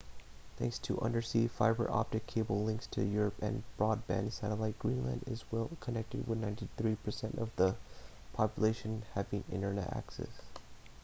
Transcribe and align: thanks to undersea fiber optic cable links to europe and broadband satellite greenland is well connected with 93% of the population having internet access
thanks 0.57 0.79
to 0.79 0.99
undersea 1.01 1.47
fiber 1.47 1.87
optic 1.91 2.25
cable 2.25 2.63
links 2.63 2.87
to 2.87 3.03
europe 3.05 3.35
and 3.39 3.61
broadband 3.77 4.31
satellite 4.31 4.79
greenland 4.79 5.21
is 5.27 5.45
well 5.51 5.69
connected 5.79 6.27
with 6.27 6.41
93% 6.41 7.37
of 7.37 7.55
the 7.55 7.75
population 8.33 9.03
having 9.13 9.43
internet 9.51 9.95
access 9.95 10.41